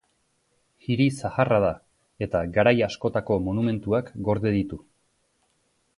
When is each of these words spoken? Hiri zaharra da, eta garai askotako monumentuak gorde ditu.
Hiri 0.85 1.05
zaharra 1.27 1.59
da, 1.65 1.69
eta 2.27 2.41
garai 2.57 2.75
askotako 2.89 3.41
monumentuak 3.49 4.11
gorde 4.31 4.55
ditu. 4.61 4.85